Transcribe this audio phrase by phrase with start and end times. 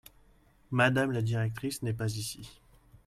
[0.71, 2.59] Madame la directrice n'est pas ici.